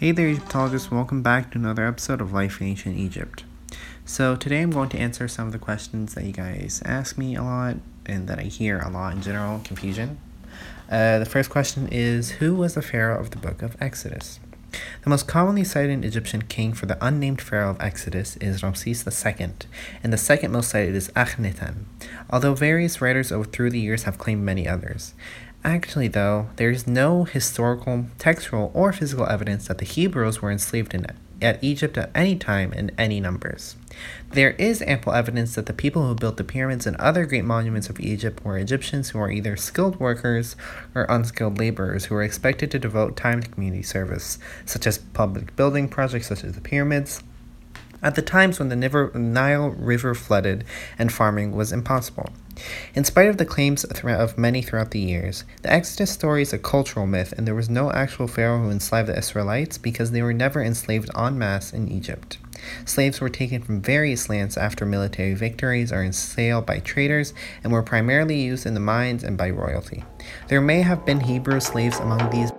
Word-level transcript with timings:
Hey 0.00 0.12
there, 0.12 0.28
Egyptologists. 0.28 0.90
Welcome 0.90 1.20
back 1.20 1.50
to 1.50 1.58
another 1.58 1.86
episode 1.86 2.22
of 2.22 2.32
Life 2.32 2.58
in 2.58 2.68
Ancient 2.68 2.96
Egypt. 2.96 3.44
So, 4.06 4.34
today 4.34 4.62
I'm 4.62 4.70
going 4.70 4.88
to 4.88 4.98
answer 4.98 5.28
some 5.28 5.46
of 5.46 5.52
the 5.52 5.58
questions 5.58 6.14
that 6.14 6.24
you 6.24 6.32
guys 6.32 6.80
ask 6.86 7.18
me 7.18 7.36
a 7.36 7.42
lot 7.42 7.76
and 8.06 8.26
that 8.26 8.38
I 8.38 8.44
hear 8.44 8.78
a 8.78 8.88
lot 8.88 9.12
in 9.12 9.20
general 9.20 9.60
confusion. 9.62 10.18
Uh, 10.90 11.18
the 11.18 11.26
first 11.26 11.50
question 11.50 11.86
is 11.88 12.30
Who 12.30 12.54
was 12.54 12.72
the 12.72 12.80
pharaoh 12.80 13.20
of 13.20 13.32
the 13.32 13.36
book 13.36 13.60
of 13.60 13.76
Exodus? 13.78 14.40
The 15.02 15.10
most 15.10 15.28
commonly 15.28 15.64
cited 15.64 16.02
Egyptian 16.02 16.42
king 16.42 16.72
for 16.72 16.86
the 16.86 16.96
unnamed 17.04 17.42
pharaoh 17.42 17.70
of 17.70 17.80
Exodus 17.80 18.38
is 18.38 18.62
Ramses 18.62 19.06
II, 19.06 19.50
and 20.02 20.12
the 20.14 20.16
second 20.16 20.50
most 20.50 20.70
cited 20.70 20.94
is 20.94 21.10
Akhenaten, 21.10 21.84
although 22.30 22.54
various 22.54 23.02
writers 23.02 23.30
over 23.30 23.44
through 23.44 23.70
the 23.70 23.80
years 23.80 24.04
have 24.04 24.16
claimed 24.16 24.44
many 24.44 24.66
others. 24.66 25.12
Actually, 25.62 26.08
though, 26.08 26.48
there 26.56 26.70
is 26.70 26.86
no 26.86 27.24
historical, 27.24 28.06
textual, 28.18 28.70
or 28.72 28.92
physical 28.92 29.26
evidence 29.26 29.68
that 29.68 29.78
the 29.78 29.84
Hebrews 29.84 30.40
were 30.40 30.50
enslaved 30.50 30.94
in 30.94 31.06
at 31.42 31.62
Egypt 31.62 31.96
at 31.96 32.10
any 32.14 32.36
time 32.36 32.72
in 32.72 32.90
any 32.98 33.20
numbers. 33.20 33.76
There 34.32 34.50
is 34.52 34.82
ample 34.82 35.12
evidence 35.12 35.54
that 35.54 35.66
the 35.66 35.72
people 35.72 36.06
who 36.06 36.14
built 36.14 36.36
the 36.36 36.44
pyramids 36.44 36.86
and 36.86 36.96
other 36.96 37.26
great 37.26 37.44
monuments 37.44 37.88
of 37.88 37.98
Egypt 38.00 38.44
were 38.44 38.58
Egyptians 38.58 39.10
who 39.10 39.18
were 39.18 39.30
either 39.30 39.56
skilled 39.56 39.98
workers 39.98 40.56
or 40.94 41.04
unskilled 41.08 41.58
laborers 41.58 42.06
who 42.06 42.14
were 42.14 42.22
expected 42.22 42.70
to 42.70 42.78
devote 42.78 43.16
time 43.16 43.42
to 43.42 43.48
community 43.48 43.82
service, 43.82 44.38
such 44.64 44.86
as 44.86 44.98
public 44.98 45.56
building 45.56 45.88
projects 45.88 46.28
such 46.28 46.44
as 46.44 46.54
the 46.54 46.60
pyramids, 46.60 47.22
at 48.02 48.14
the 48.14 48.22
times 48.22 48.58
when 48.58 48.68
the 48.68 49.10
Nile 49.14 49.70
River 49.70 50.14
flooded 50.14 50.64
and 50.98 51.12
farming 51.12 51.52
was 51.52 51.72
impossible. 51.72 52.30
In 52.94 53.04
spite 53.04 53.28
of 53.28 53.38
the 53.38 53.46
claims 53.46 53.84
of 53.84 54.36
many 54.36 54.60
throughout 54.60 54.90
the 54.90 55.00
years, 55.00 55.44
the 55.62 55.72
Exodus 55.72 56.10
story 56.10 56.42
is 56.42 56.52
a 56.52 56.58
cultural 56.58 57.06
myth, 57.06 57.32
and 57.36 57.46
there 57.46 57.54
was 57.54 57.70
no 57.70 57.90
actual 57.92 58.26
pharaoh 58.26 58.62
who 58.62 58.70
enslaved 58.70 59.08
the 59.08 59.16
Israelites 59.16 59.78
because 59.78 60.10
they 60.10 60.22
were 60.22 60.34
never 60.34 60.62
enslaved 60.62 61.10
en 61.16 61.38
masse 61.38 61.72
in 61.72 61.88
Egypt. 61.88 62.38
Slaves 62.84 63.20
were 63.20 63.30
taken 63.30 63.62
from 63.62 63.80
various 63.80 64.28
lands 64.28 64.58
after 64.58 64.84
military 64.84 65.34
victories 65.34 65.92
or 65.92 66.02
in 66.02 66.12
sale 66.12 66.60
by 66.60 66.80
traders 66.80 67.32
and 67.64 67.72
were 67.72 67.82
primarily 67.82 68.38
used 68.38 68.66
in 68.66 68.74
the 68.74 68.80
mines 68.80 69.24
and 69.24 69.38
by 69.38 69.48
royalty. 69.48 70.04
There 70.48 70.60
may 70.60 70.82
have 70.82 71.06
been 71.06 71.20
Hebrew 71.20 71.60
slaves 71.60 71.98
among 71.98 72.28
these. 72.30 72.52